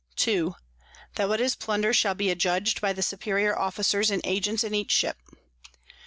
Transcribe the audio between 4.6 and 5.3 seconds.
in each Ship.